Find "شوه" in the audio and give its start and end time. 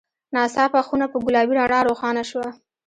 2.31-2.49